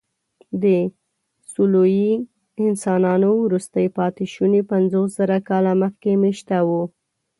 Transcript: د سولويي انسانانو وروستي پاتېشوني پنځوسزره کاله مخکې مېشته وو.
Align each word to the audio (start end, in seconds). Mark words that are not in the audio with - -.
د 0.63 0.65
سولويي 1.51 2.13
انسانانو 2.65 3.29
وروستي 3.45 3.85
پاتېشوني 3.97 4.61
پنځوسزره 4.71 5.37
کاله 5.49 5.71
مخکې 5.81 6.11
مېشته 6.23 6.57
وو. 6.67 6.83